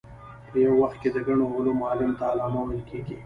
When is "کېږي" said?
2.91-3.17